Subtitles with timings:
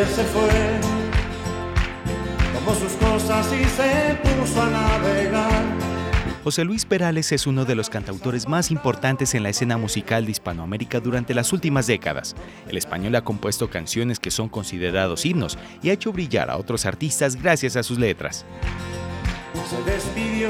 [0.00, 0.48] ayer se fue,
[2.54, 5.64] tomó sus cosas y se puso a navegar.
[6.42, 10.32] José Luis Perales es uno de los cantautores más importantes en la escena musical de
[10.32, 12.34] Hispanoamérica durante las últimas décadas.
[12.66, 16.86] El español ha compuesto canciones que son considerados himnos y ha hecho brillar a otros
[16.86, 18.46] artistas gracias a sus letras.
[19.68, 20.48] Se despidió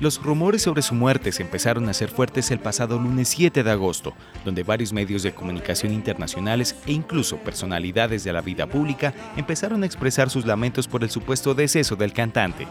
[0.00, 3.70] los rumores sobre su muerte se empezaron a ser fuertes el pasado lunes 7 de
[3.70, 4.14] agosto,
[4.44, 9.86] donde varios medios de comunicación internacionales e incluso personalidades de la vida pública empezaron a
[9.86, 12.66] expresar sus lamentos por el supuesto deceso del cantante.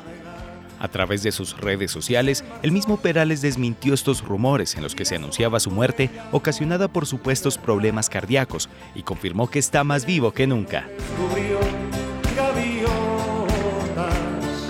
[0.79, 5.05] A través de sus redes sociales, el mismo Perales desmintió estos rumores en los que
[5.05, 10.31] se anunciaba su muerte ocasionada por supuestos problemas cardíacos y confirmó que está más vivo
[10.31, 10.87] que nunca.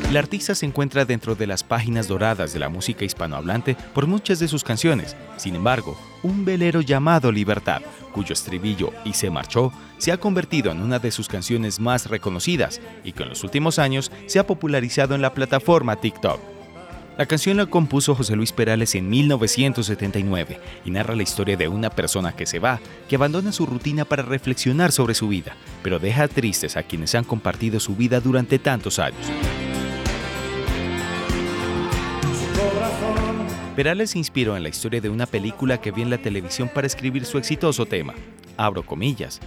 [0.10, 4.40] El artista se encuentra dentro de las páginas doradas de la música hispanohablante por muchas
[4.40, 5.16] de sus canciones.
[5.38, 10.82] Sin embargo, un velero llamado Libertad, cuyo estribillo Y se marchó, se ha convertido en
[10.82, 15.14] una de sus canciones más reconocidas y que en los últimos años se ha popularizado
[15.14, 16.40] en la plataforma TikTok.
[17.20, 21.92] La canción la compuso José Luis Perales en 1979 y narra la historia de una
[21.92, 26.28] persona que se va, que abandona su rutina para reflexionar sobre su vida, pero deja
[26.28, 29.28] tristes a quienes han compartido su vida durante tantos años.
[33.80, 36.86] Perales se inspiró en la historia de una película que vi en la televisión para
[36.86, 38.14] escribir su exitoso tema.
[38.58, 39.40] Abro comillas.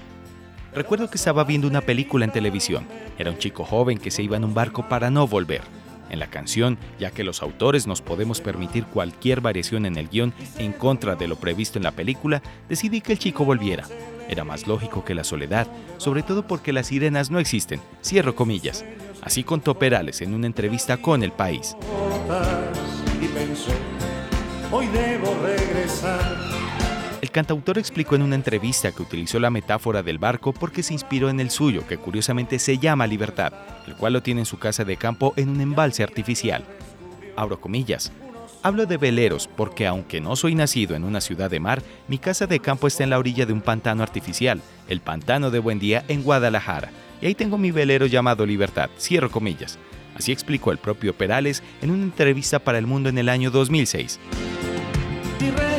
[0.75, 2.87] Recuerdo que estaba viendo una película en televisión.
[3.19, 5.61] Era un chico joven que se iba en un barco para no volver.
[6.09, 10.33] En la canción, ya que los autores nos podemos permitir cualquier variación en el guion
[10.56, 13.84] en contra de lo previsto en la película, decidí que el chico volviera.
[14.31, 15.67] Era más lógico que la soledad,
[15.99, 17.83] sobre todo porque las sirenas no existen.
[18.03, 18.83] Cierro comillas.
[19.21, 21.77] Así contó Perales en una entrevista con El País
[24.73, 26.39] hoy debo regresar.
[27.20, 31.31] El cantautor explicó en una entrevista que utilizó la metáfora del barco porque se inspiró
[31.31, 33.53] en el suyo, que curiosamente se llama Libertad,
[33.87, 36.65] el cual lo tiene en su casa de campo en un embalse artificial.
[37.37, 38.10] Abro comillas.
[38.65, 42.47] Hablo de veleros porque aunque no soy nacido en una ciudad de mar, mi casa
[42.47, 46.04] de campo está en la orilla de un pantano artificial, el pantano de Buen Día
[46.09, 46.91] en Guadalajara,
[47.21, 49.78] y ahí tengo mi velero llamado Libertad, cierro comillas.
[50.16, 54.21] Así explicó el propio Perales en una entrevista para El Mundo en el año 2006
[55.42, 55.72] y.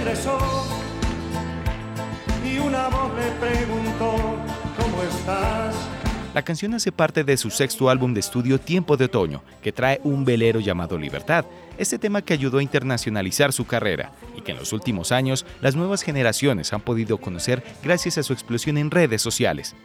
[6.34, 10.02] La canción hace parte de su sexto álbum de estudio Tiempo de Otoño, que trae
[10.04, 11.46] un velero llamado Libertad,
[11.78, 15.76] este tema que ayudó a internacionalizar su carrera y que en los últimos años las
[15.76, 19.76] nuevas generaciones han podido conocer gracias a su explosión en redes sociales.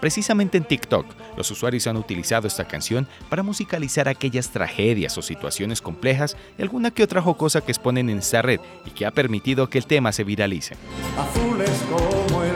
[0.00, 1.06] Precisamente en TikTok,
[1.38, 6.90] los usuarios han utilizado esta canción para musicalizar aquellas tragedias o situaciones complejas y alguna
[6.90, 10.10] que otra jocosa que exponen en esta red y que ha permitido que el tema
[10.10, 10.74] se viralice.
[11.88, 12.52] como el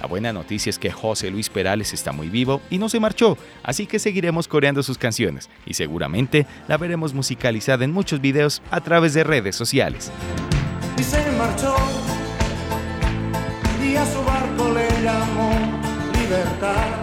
[0.00, 3.36] La buena noticia es que José Luis Perales está muy vivo y no se marchó,
[3.62, 8.80] así que seguiremos coreando sus canciones y seguramente la veremos musicalizada en muchos videos a
[8.80, 10.10] través de redes sociales.
[10.96, 11.76] Y se marchó
[13.84, 14.59] y a su barco
[15.02, 15.50] llamó
[16.12, 16.99] libertad.